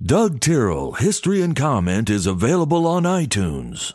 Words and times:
Doug 0.00 0.38
Tyrrell 0.38 0.92
History 0.92 1.42
and 1.42 1.56
Comment 1.56 2.08
is 2.08 2.24
available 2.24 2.86
on 2.86 3.02
iTunes. 3.02 3.94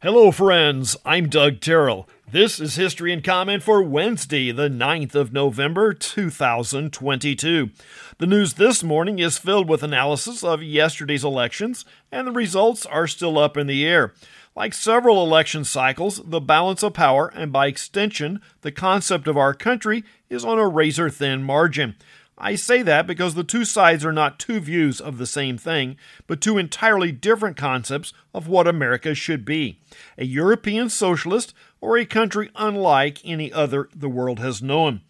Hello, 0.00 0.30
friends. 0.30 0.96
I'm 1.04 1.28
Doug 1.28 1.58
Tyrrell. 1.58 2.08
This 2.30 2.60
is 2.60 2.76
History 2.76 3.12
and 3.12 3.24
Comment 3.24 3.60
for 3.60 3.82
Wednesday, 3.82 4.52
the 4.52 4.68
9th 4.68 5.16
of 5.16 5.32
November, 5.32 5.92
2022. 5.92 7.70
The 8.18 8.26
news 8.28 8.54
this 8.54 8.84
morning 8.84 9.18
is 9.18 9.38
filled 9.38 9.68
with 9.68 9.82
analysis 9.82 10.44
of 10.44 10.62
yesterday's 10.62 11.24
elections, 11.24 11.84
and 12.12 12.28
the 12.28 12.32
results 12.32 12.86
are 12.86 13.08
still 13.08 13.38
up 13.38 13.56
in 13.56 13.66
the 13.66 13.84
air. 13.84 14.14
Like 14.54 14.72
several 14.72 15.24
election 15.24 15.64
cycles, 15.64 16.22
the 16.24 16.40
balance 16.40 16.84
of 16.84 16.94
power, 16.94 17.26
and 17.34 17.52
by 17.52 17.66
extension, 17.66 18.40
the 18.60 18.70
concept 18.70 19.26
of 19.26 19.36
our 19.36 19.52
country, 19.52 20.04
is 20.30 20.44
on 20.44 20.60
a 20.60 20.68
razor 20.68 21.10
thin 21.10 21.42
margin. 21.42 21.96
I 22.40 22.54
say 22.54 22.82
that 22.82 23.06
because 23.06 23.34
the 23.34 23.42
two 23.42 23.64
sides 23.64 24.04
are 24.04 24.12
not 24.12 24.38
two 24.38 24.60
views 24.60 25.00
of 25.00 25.18
the 25.18 25.26
same 25.26 25.58
thing, 25.58 25.96
but 26.28 26.40
two 26.40 26.56
entirely 26.56 27.10
different 27.10 27.56
concepts 27.56 28.12
of 28.32 28.46
what 28.46 28.68
America 28.68 29.14
should 29.14 29.44
be 29.44 29.80
a 30.16 30.24
European 30.24 30.88
socialist 30.88 31.52
or 31.80 31.98
a 31.98 32.06
country 32.06 32.50
unlike 32.54 33.18
any 33.24 33.52
other 33.52 33.88
the 33.94 34.08
world 34.08 34.38
has 34.38 34.62
known. 34.62 35.00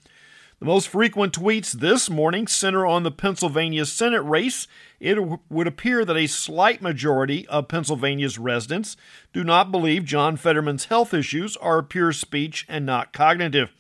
The 0.59 0.65
most 0.65 0.89
frequent 0.89 1.35
tweets 1.35 1.71
this 1.71 2.11
morning 2.11 2.49
center 2.49 2.85
on 2.85 3.05
the 3.05 3.13
Pennsylvania 3.13 3.87
Senate 3.87 4.23
race. 4.23 4.67
It 4.99 5.19
would 5.49 5.69
appear 5.69 6.05
that 6.05 6.17
a 6.17 6.27
slight 6.27 6.83
majority 6.83 7.47
of 7.47 7.69
Pennsylvania's 7.69 8.41
residents 8.41 8.97
do 9.33 9.45
not 9.45 9.71
believe 9.71 10.05
John 10.05 10.37
Fetterman's 10.37 10.87
health 10.87 11.15
issues 11.15 11.57
are 11.59 11.81
pure 11.81 12.13
speech 12.13 12.67
and 12.69 12.85
not 12.85 13.13
cognitive. 13.13 13.71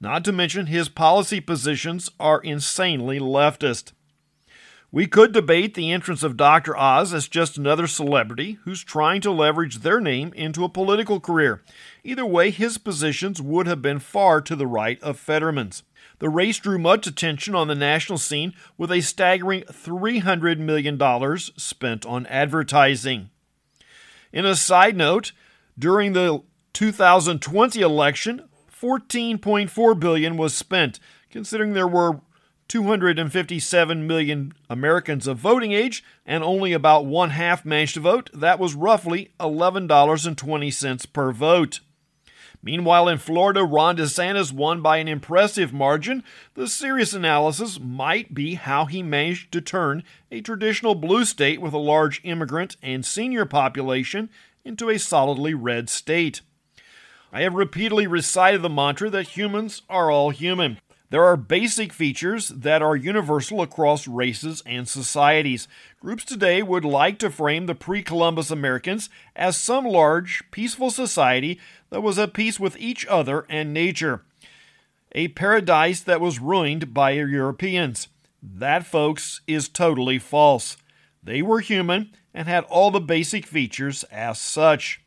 Not 0.00 0.24
to 0.24 0.32
mention, 0.32 0.66
his 0.66 0.88
policy 0.88 1.40
positions 1.40 2.10
are 2.20 2.40
insanely 2.40 3.18
leftist. 3.18 3.92
We 4.90 5.06
could 5.06 5.32
debate 5.32 5.74
the 5.74 5.92
entrance 5.92 6.22
of 6.22 6.38
Dr. 6.38 6.74
Oz 6.74 7.12
as 7.12 7.28
just 7.28 7.58
another 7.58 7.86
celebrity 7.86 8.58
who's 8.62 8.82
trying 8.82 9.20
to 9.20 9.30
leverage 9.30 9.78
their 9.78 10.00
name 10.00 10.32
into 10.34 10.64
a 10.64 10.70
political 10.70 11.20
career. 11.20 11.62
Either 12.02 12.24
way, 12.24 12.50
his 12.50 12.78
positions 12.78 13.42
would 13.42 13.66
have 13.66 13.82
been 13.82 13.98
far 13.98 14.40
to 14.40 14.56
the 14.56 14.66
right 14.66 15.02
of 15.02 15.18
Fetterman's. 15.18 15.82
The 16.20 16.30
race 16.30 16.58
drew 16.58 16.78
much 16.78 17.06
attention 17.06 17.54
on 17.54 17.68
the 17.68 17.74
national 17.74 18.18
scene 18.18 18.54
with 18.78 18.90
a 18.90 19.02
staggering 19.02 19.62
$300 19.64 20.58
million 20.58 20.98
spent 21.38 22.06
on 22.06 22.26
advertising. 22.26 23.28
In 24.32 24.46
a 24.46 24.56
side 24.56 24.96
note, 24.96 25.32
during 25.78 26.14
the 26.14 26.42
2020 26.72 27.80
election, 27.80 28.47
14.4 28.80 29.98
billion 29.98 30.36
was 30.36 30.54
spent, 30.54 31.00
considering 31.30 31.72
there 31.72 31.88
were 31.88 32.20
257 32.68 34.06
million 34.06 34.52
Americans 34.68 35.26
of 35.26 35.38
voting 35.38 35.72
age 35.72 36.04
and 36.26 36.44
only 36.44 36.72
about 36.72 37.06
one 37.06 37.30
half 37.30 37.64
managed 37.64 37.94
to 37.94 38.00
vote. 38.00 38.30
That 38.34 38.58
was 38.58 38.74
roughly 38.74 39.32
$11.20 39.40 41.12
per 41.12 41.32
vote. 41.32 41.80
Meanwhile, 42.62 43.08
in 43.08 43.18
Florida, 43.18 43.62
Ron 43.64 43.96
DeSantis 43.96 44.52
won 44.52 44.82
by 44.82 44.98
an 44.98 45.08
impressive 45.08 45.72
margin. 45.72 46.24
The 46.54 46.66
serious 46.66 47.14
analysis 47.14 47.78
might 47.80 48.34
be 48.34 48.54
how 48.54 48.86
he 48.86 49.02
managed 49.02 49.52
to 49.52 49.60
turn 49.60 50.02
a 50.30 50.40
traditional 50.40 50.94
blue 50.94 51.24
state 51.24 51.60
with 51.60 51.72
a 51.72 51.78
large 51.78 52.20
immigrant 52.24 52.76
and 52.82 53.06
senior 53.06 53.46
population 53.46 54.28
into 54.64 54.90
a 54.90 54.98
solidly 54.98 55.54
red 55.54 55.88
state. 55.88 56.42
I 57.32 57.42
have 57.42 57.54
repeatedly 57.54 58.06
recited 58.06 58.62
the 58.62 58.70
mantra 58.70 59.10
that 59.10 59.36
humans 59.36 59.82
are 59.90 60.10
all 60.10 60.30
human. 60.30 60.78
There 61.10 61.24
are 61.24 61.36
basic 61.36 61.92
features 61.92 62.48
that 62.48 62.82
are 62.82 62.96
universal 62.96 63.60
across 63.62 64.08
races 64.08 64.62
and 64.66 64.88
societies. 64.88 65.68
Groups 66.00 66.24
today 66.24 66.62
would 66.62 66.84
like 66.84 67.18
to 67.18 67.30
frame 67.30 67.66
the 67.66 67.74
pre 67.74 68.02
Columbus 68.02 68.50
Americans 68.50 69.10
as 69.36 69.56
some 69.56 69.84
large, 69.84 70.42
peaceful 70.50 70.90
society 70.90 71.60
that 71.90 72.02
was 72.02 72.18
at 72.18 72.34
peace 72.34 72.58
with 72.60 72.78
each 72.78 73.06
other 73.06 73.46
and 73.48 73.72
nature. 73.72 74.22
A 75.12 75.28
paradise 75.28 76.00
that 76.00 76.20
was 76.20 76.40
ruined 76.40 76.92
by 76.92 77.12
Europeans. 77.12 78.08
That, 78.42 78.86
folks, 78.86 79.40
is 79.46 79.68
totally 79.68 80.18
false. 80.18 80.76
They 81.22 81.42
were 81.42 81.60
human 81.60 82.10
and 82.34 82.48
had 82.48 82.64
all 82.64 82.90
the 82.90 83.00
basic 83.00 83.46
features 83.46 84.04
as 84.04 84.38
such. 84.38 85.00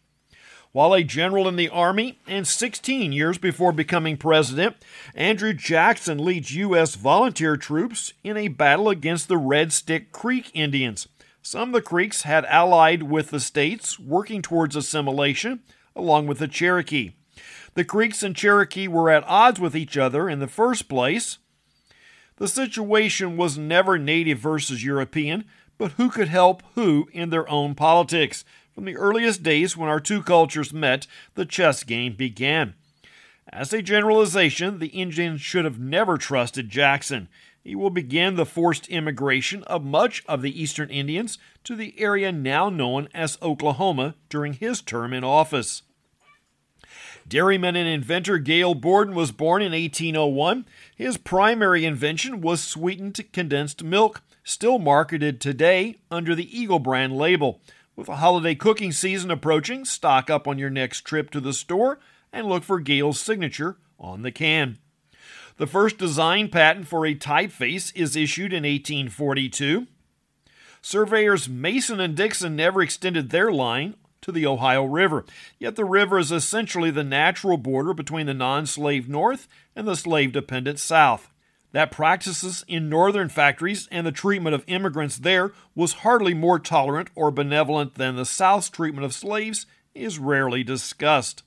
While 0.74 0.94
a 0.94 1.04
general 1.04 1.50
in 1.50 1.58
the 1.58 1.68
Army 1.68 2.20
and 2.26 2.48
16 2.48 3.12
years 3.12 3.38
before 3.38 3.74
becoming 3.74 4.16
president, 4.16 4.78
Andrew 5.14 5.52
Jackson 5.52 6.18
leads 6.18 6.56
U.S. 6.56 6.96
volunteer 6.96 7.58
troops 7.58 8.14
in 8.24 8.38
a 8.38 8.48
battle 8.48 8.88
against 8.88 9.28
the 9.28 9.38
Red 9.38 9.74
Stick 9.74 10.14
Creek 10.14 10.50
Indians. 10.54 11.10
Some 11.42 11.70
of 11.70 11.74
the 11.74 11.82
Creeks 11.82 12.22
had 12.22 12.46
allied 12.46 13.04
with 13.04 13.32
the 13.32 13.42
states, 13.42 14.00
working 14.00 14.42
towards 14.42 14.78
assimilation, 14.78 15.60
along 15.94 16.28
with 16.28 16.40
the 16.40 16.48
Cherokee. 16.48 17.16
The 17.74 17.84
Creeks 17.84 18.24
and 18.24 18.34
Cherokee 18.34 18.88
were 18.88 19.10
at 19.10 19.26
odds 19.28 19.60
with 19.60 19.76
each 19.76 19.98
other 19.98 20.30
in 20.30 20.40
the 20.40 20.48
first 20.48 20.88
place. 20.88 21.38
The 22.38 22.48
situation 22.48 23.36
was 23.36 23.58
never 23.58 23.98
native 23.98 24.38
versus 24.38 24.86
European, 24.86 25.44
but 25.78 25.94
who 25.94 26.10
could 26.10 26.28
help 26.30 26.64
who 26.76 27.10
in 27.12 27.30
their 27.30 27.50
own 27.50 27.76
politics? 27.76 28.46
From 28.74 28.86
the 28.86 28.98
earliest 28.98 29.44
days 29.44 29.76
when 29.76 29.90
our 29.90 30.00
two 30.00 30.24
cultures 30.24 30.74
met, 30.74 31.08
the 31.36 31.46
chess 31.46 31.84
game 31.84 32.14
began. 32.14 32.74
As 33.50 33.74
a 33.74 33.82
generalization, 33.82 34.80
the 34.80 34.88
Indians 34.88 35.42
should 35.42 35.66
have 35.66 35.80
never 35.80 36.18
trusted 36.18 36.70
Jackson. 36.70 37.28
He 37.64 37.76
will 37.76 37.90
begin 37.90 38.36
the 38.36 38.46
forced 38.46 38.88
immigration 38.88 39.64
of 39.64 39.84
much 39.84 40.24
of 40.28 40.42
the 40.42 40.62
Eastern 40.62 40.90
Indians 40.90 41.38
to 41.64 41.76
the 41.76 42.00
area 42.00 42.32
now 42.32 42.70
known 42.70 43.08
as 43.14 43.38
Oklahoma 43.42 44.16
during 44.30 44.54
his 44.54 44.82
term 44.82 45.14
in 45.14 45.24
office. 45.24 45.84
Dairyman 47.28 47.76
and 47.76 47.88
inventor 47.88 48.40
Gail 48.40 48.74
Borden 48.74 49.14
was 49.14 49.32
born 49.32 49.62
in 49.62 49.74
1801. 49.74 50.66
His 50.96 51.18
primary 51.18 51.86
invention 51.86 52.42
was 52.42 52.64
sweetened 52.64 53.20
condensed 53.32 53.84
milk, 53.84 54.22
still 54.44 54.80
marketed 54.80 55.40
today 55.40 55.98
under 56.10 56.34
the 56.34 56.58
Eagle 56.58 56.80
brand 56.80 57.16
label. 57.16 57.62
With 57.96 58.08
the 58.08 58.16
holiday 58.18 58.56
cooking 58.56 58.92
season 58.92 59.32
approaching, 59.32 59.86
stock 59.86 60.30
up 60.30 60.48
on 60.48 60.58
your 60.58 60.70
next 60.70 61.02
trip 61.02 61.30
to 61.32 61.42
the 61.42 61.54
store 61.54 62.00
and 62.32 62.48
look 62.48 62.64
for 62.64 62.80
Gail's 62.80 63.20
signature 63.20 63.78
on 64.00 64.22
the 64.22 64.32
can. 64.32 64.78
The 65.58 65.68
first 65.68 65.98
design 65.98 66.50
patent 66.50 66.88
for 66.88 67.06
a 67.06 67.14
typeface 67.14 67.92
is 67.96 68.16
issued 68.16 68.54
in 68.54 68.64
1842. 68.64 69.88
Surveyors 70.82 71.48
Mason 71.48 72.00
and 72.00 72.16
Dixon 72.16 72.56
never 72.56 72.82
extended 72.82 73.30
their 73.30 73.52
line 73.52 73.96
to 74.22 74.32
the 74.32 74.46
Ohio 74.46 74.86
River, 74.86 75.26
yet 75.60 75.76
the 75.76 75.86
river 75.86 76.18
is 76.18 76.32
essentially 76.32 76.92
the 76.92 77.04
natural 77.04 77.58
border 77.58 77.94
between 77.94 78.26
the 78.26 78.34
non 78.34 78.66
slave 78.66 79.10
North 79.10 79.48
and 79.76 79.88
the 79.88 79.96
slave 79.96 80.32
dependent 80.32 80.80
South 80.80 81.31
that 81.72 81.92
practices 81.92 82.66
in 82.68 82.90
northern 82.90 83.30
factories 83.30 83.88
and 83.92 84.06
the 84.06 84.12
treatment 84.12 84.56
of 84.56 84.64
immigrants 84.68 85.18
there 85.18 85.52
was 85.76 85.94
hardly 85.94 86.34
more 86.34 86.60
tolerant 86.60 87.10
or 87.16 87.32
benevolent 87.32 87.96
than 87.96 88.16
the 88.16 88.26
South's 88.26 88.70
treatment 88.70 89.06
of 89.06 89.14
slaves 89.14 89.66
is 89.96 90.20
rarely 90.20 90.64
discussed. 90.64 91.44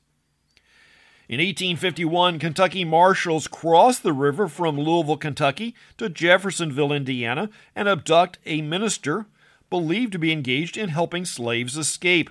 In 1.27 1.39
1851, 1.39 2.39
Kentucky 2.39 2.85
marshals 2.85 3.49
crossed 3.49 4.03
the 4.03 4.13
river 4.13 4.47
from 4.47 4.79
Louisville, 4.79 5.17
Kentucky 5.17 5.75
to 5.97 6.11
Jeffersonville, 6.11 6.93
Indiana, 6.93 7.49
and 7.75 7.89
abduct 7.89 8.39
a 8.45 8.61
minister 8.61 9.27
believed 9.71 10.13
to 10.13 10.19
be 10.19 10.33
engaged 10.33 10.77
in 10.77 10.91
helping 10.91 11.25
slaves 11.25 11.79
escape. 11.79 12.29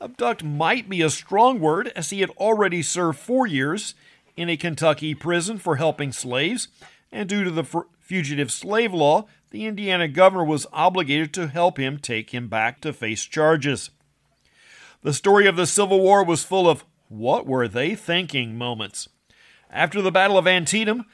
Abduct 0.00 0.44
might 0.44 0.88
be 0.88 1.02
a 1.02 1.10
strong 1.10 1.58
word, 1.58 1.92
as 1.96 2.10
he 2.10 2.20
had 2.20 2.30
already 2.30 2.80
served 2.80 3.18
four 3.18 3.48
years 3.48 3.94
in 4.36 4.48
a 4.48 4.56
Kentucky 4.56 5.14
prison 5.16 5.58
for 5.58 5.76
helping 5.76 6.12
slaves 6.12 6.68
and 7.10 7.28
due 7.28 7.44
to 7.44 7.50
the 7.50 7.84
fugitive 7.98 8.50
slave 8.50 8.92
law, 8.92 9.26
the 9.50 9.66
Indiana 9.66 10.08
governor 10.08 10.44
was 10.44 10.66
obligated 10.72 11.32
to 11.34 11.48
help 11.48 11.78
him 11.78 11.98
take 11.98 12.30
him 12.30 12.48
back 12.48 12.80
to 12.82 12.92
face 12.92 13.24
charges. 13.24 13.90
The 15.02 15.14
story 15.14 15.46
of 15.46 15.56
the 15.56 15.66
Civil 15.66 16.00
War 16.00 16.24
was 16.24 16.44
full 16.44 16.68
of 16.68 16.84
what 17.08 17.46
were 17.46 17.68
they 17.68 17.94
thinking 17.94 18.58
moments. 18.58 19.08
After 19.70 20.02
the 20.02 20.10
Battle 20.10 20.38
of 20.38 20.46
Antietam, 20.46 21.04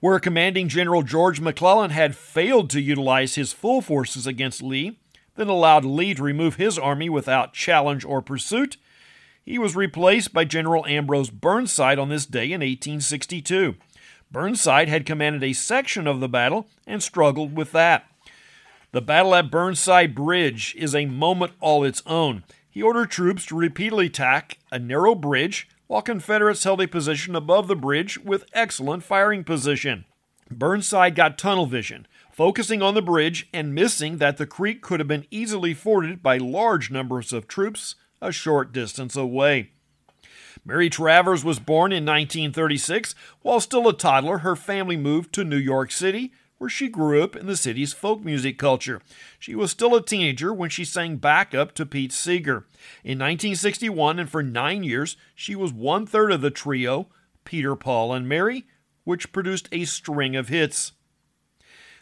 where 0.00 0.20
commanding 0.20 0.68
General 0.68 1.02
George 1.02 1.40
McClellan 1.40 1.90
had 1.90 2.16
failed 2.16 2.70
to 2.70 2.80
utilize 2.80 3.34
his 3.34 3.52
full 3.52 3.80
forces 3.80 4.26
against 4.26 4.62
Lee, 4.62 4.98
then 5.36 5.48
allowed 5.48 5.84
Lee 5.84 6.14
to 6.14 6.22
remove 6.22 6.56
his 6.56 6.78
army 6.78 7.08
without 7.08 7.52
challenge 7.52 8.04
or 8.04 8.22
pursuit, 8.22 8.76
he 9.42 9.58
was 9.58 9.74
replaced 9.74 10.32
by 10.32 10.44
General 10.44 10.86
Ambrose 10.86 11.30
Burnside 11.30 11.98
on 11.98 12.08
this 12.08 12.26
day 12.26 12.46
in 12.46 12.60
1862. 12.60 13.76
Burnside 14.32 14.88
had 14.88 15.06
commanded 15.06 15.42
a 15.42 15.52
section 15.52 16.06
of 16.06 16.20
the 16.20 16.28
battle 16.28 16.68
and 16.86 17.02
struggled 17.02 17.56
with 17.56 17.72
that. 17.72 18.06
The 18.92 19.00
battle 19.00 19.34
at 19.34 19.50
Burnside 19.50 20.14
Bridge 20.14 20.74
is 20.76 20.94
a 20.94 21.06
moment 21.06 21.52
all 21.60 21.84
its 21.84 22.02
own. 22.06 22.44
He 22.68 22.82
ordered 22.82 23.10
troops 23.10 23.46
to 23.46 23.56
repeatedly 23.56 24.06
attack 24.06 24.58
a 24.70 24.78
narrow 24.78 25.14
bridge 25.14 25.68
while 25.86 26.02
Confederates 26.02 26.62
held 26.62 26.80
a 26.80 26.86
position 26.86 27.34
above 27.34 27.66
the 27.66 27.74
bridge 27.74 28.18
with 28.18 28.44
excellent 28.52 29.02
firing 29.02 29.42
position. 29.42 30.04
Burnside 30.50 31.14
got 31.14 31.38
tunnel 31.38 31.66
vision, 31.66 32.06
focusing 32.32 32.82
on 32.82 32.94
the 32.94 33.02
bridge 33.02 33.48
and 33.52 33.74
missing 33.74 34.18
that 34.18 34.36
the 34.36 34.46
creek 34.46 34.82
could 34.82 35.00
have 35.00 35.08
been 35.08 35.26
easily 35.30 35.74
forded 35.74 36.22
by 36.22 36.36
large 36.36 36.90
numbers 36.90 37.32
of 37.32 37.48
troops 37.48 37.96
a 38.22 38.30
short 38.30 38.72
distance 38.72 39.16
away. 39.16 39.70
Mary 40.70 40.88
Travers 40.88 41.44
was 41.44 41.58
born 41.58 41.90
in 41.90 42.04
1936. 42.04 43.16
While 43.42 43.58
still 43.58 43.88
a 43.88 43.92
toddler, 43.92 44.38
her 44.38 44.54
family 44.54 44.96
moved 44.96 45.32
to 45.32 45.42
New 45.42 45.56
York 45.56 45.90
City, 45.90 46.32
where 46.58 46.70
she 46.70 46.86
grew 46.86 47.24
up 47.24 47.34
in 47.34 47.48
the 47.48 47.56
city's 47.56 47.92
folk 47.92 48.24
music 48.24 48.56
culture. 48.56 49.02
She 49.40 49.56
was 49.56 49.72
still 49.72 49.96
a 49.96 50.00
teenager 50.00 50.54
when 50.54 50.70
she 50.70 50.84
sang 50.84 51.16
backup 51.16 51.74
to 51.74 51.84
Pete 51.84 52.12
Seeger. 52.12 52.66
In 53.02 53.18
1961, 53.18 54.20
and 54.20 54.30
for 54.30 54.44
nine 54.44 54.84
years, 54.84 55.16
she 55.34 55.56
was 55.56 55.72
one 55.72 56.06
third 56.06 56.30
of 56.30 56.40
the 56.40 56.52
trio, 56.52 57.08
Peter, 57.44 57.74
Paul, 57.74 58.12
and 58.12 58.28
Mary, 58.28 58.64
which 59.02 59.32
produced 59.32 59.68
a 59.72 59.84
string 59.86 60.36
of 60.36 60.50
hits. 60.50 60.92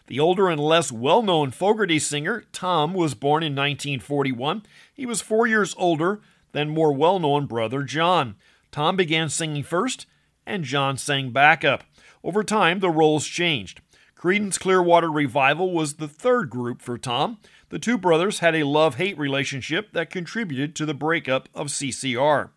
The 0.08 0.20
older 0.20 0.50
and 0.50 0.60
less 0.60 0.92
well 0.92 1.22
known 1.22 1.52
Fogerty 1.52 1.98
singer, 1.98 2.44
Tom, 2.52 2.92
was 2.92 3.14
born 3.14 3.42
in 3.42 3.54
1941. 3.54 4.64
He 4.92 5.06
was 5.06 5.22
four 5.22 5.46
years 5.46 5.74
older 5.78 6.20
than 6.52 6.68
more 6.68 6.92
well 6.92 7.18
known 7.18 7.46
brother 7.46 7.82
John. 7.82 8.36
Tom 8.70 8.96
began 8.96 9.28
singing 9.28 9.62
first, 9.62 10.06
and 10.46 10.64
John 10.64 10.96
sang 10.96 11.30
backup. 11.30 11.84
Over 12.24 12.42
time, 12.42 12.80
the 12.80 12.90
roles 12.90 13.26
changed. 13.26 13.80
Creedence 14.16 14.58
Clearwater 14.58 15.10
Revival 15.10 15.72
was 15.72 15.94
the 15.94 16.08
third 16.08 16.50
group 16.50 16.82
for 16.82 16.98
Tom. 16.98 17.38
The 17.68 17.78
two 17.78 17.96
brothers 17.96 18.40
had 18.40 18.56
a 18.56 18.66
love 18.66 18.96
hate 18.96 19.16
relationship 19.16 19.92
that 19.92 20.10
contributed 20.10 20.74
to 20.74 20.86
the 20.86 20.94
breakup 20.94 21.48
of 21.54 21.68
CCR. 21.68 22.50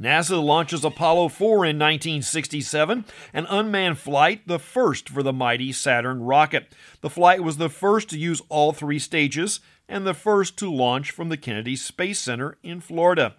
NASA 0.00 0.42
launches 0.42 0.82
Apollo 0.82 1.28
4 1.28 1.66
in 1.66 1.78
1967, 1.78 3.04
an 3.34 3.46
unmanned 3.50 3.98
flight, 3.98 4.46
the 4.46 4.58
first 4.58 5.10
for 5.10 5.22
the 5.22 5.32
mighty 5.32 5.72
Saturn 5.72 6.22
rocket. 6.22 6.72
The 7.02 7.10
flight 7.10 7.44
was 7.44 7.58
the 7.58 7.68
first 7.68 8.08
to 8.10 8.18
use 8.18 8.40
all 8.48 8.72
three 8.72 8.98
stages 8.98 9.60
and 9.86 10.06
the 10.06 10.14
first 10.14 10.56
to 10.58 10.72
launch 10.72 11.10
from 11.10 11.28
the 11.28 11.36
Kennedy 11.36 11.76
Space 11.76 12.20
Center 12.20 12.56
in 12.62 12.80
Florida. 12.80 13.34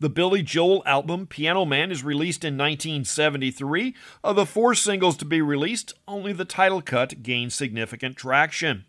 The 0.00 0.10
Billy 0.10 0.42
Joel 0.42 0.82
album 0.86 1.26
Piano 1.26 1.64
Man 1.64 1.90
is 1.90 2.04
released 2.04 2.44
in 2.44 2.54
1973. 2.54 3.94
Of 4.22 4.36
the 4.36 4.46
four 4.46 4.74
singles 4.74 5.16
to 5.18 5.24
be 5.24 5.40
released, 5.40 5.94
only 6.06 6.32
the 6.32 6.44
title 6.44 6.82
cut 6.82 7.22
gained 7.22 7.52
significant 7.52 8.16
traction. 8.16 8.84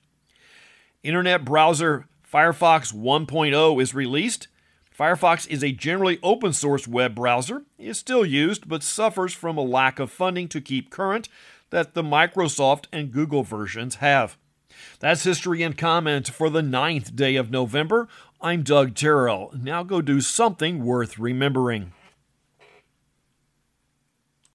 Internet 1.03 1.45
browser 1.45 2.07
Firefox 2.31 2.93
1.0 2.93 3.81
is 3.81 3.93
released. 3.93 4.47
Firefox 4.97 5.47
is 5.49 5.63
a 5.63 5.71
generally 5.71 6.19
open 6.23 6.53
source 6.53 6.87
web 6.87 7.15
browser. 7.15 7.63
It 7.77 7.87
is 7.87 7.99
still 7.99 8.25
used, 8.25 8.67
but 8.67 8.81
suffers 8.81 9.33
from 9.33 9.57
a 9.57 9.61
lack 9.61 9.99
of 9.99 10.11
funding 10.11 10.47
to 10.49 10.61
keep 10.61 10.89
current 10.89 11.29
that 11.69 11.93
the 11.93 12.03
Microsoft 12.03 12.85
and 12.91 13.11
Google 13.11 13.43
versions 13.43 13.95
have. 13.95 14.37
That's 14.99 15.23
history 15.23 15.63
and 15.63 15.77
comment 15.77 16.27
for 16.29 16.49
the 16.49 16.61
ninth 16.61 17.15
day 17.15 17.35
of 17.35 17.51
November. 17.51 18.07
I'm 18.45 18.61
Doug 18.61 18.93
Tyrrell. 18.93 19.51
Now 19.59 19.81
go 19.81 20.03
do 20.03 20.21
something 20.21 20.85
worth 20.85 21.17
remembering. 21.17 21.93